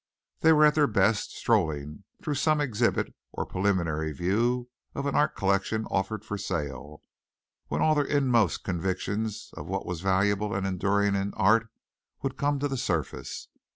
They 0.39 0.51
were 0.51 0.65
at 0.65 0.73
their 0.73 0.87
best 0.87 1.29
strolling 1.37 2.05
through 2.23 2.33
some 2.33 2.59
exhibit 2.59 3.13
or 3.33 3.45
preliminary 3.45 4.11
view 4.13 4.67
of 4.95 5.05
an 5.05 5.13
art 5.13 5.35
collection 5.35 5.85
offered 5.91 6.25
for 6.25 6.39
sale, 6.39 7.03
when 7.67 7.83
all 7.83 7.93
their 7.93 8.05
inmost 8.05 8.63
convictions 8.63 9.51
of 9.53 9.67
what 9.67 9.85
was 9.85 10.01
valuable 10.01 10.55
and 10.55 10.65
enduring 10.65 11.13
in 11.13 11.35
art 11.35 11.69
would 12.23 12.35
come 12.35 12.57
to 12.57 12.67
the 12.67 12.77
surface. 12.77 13.49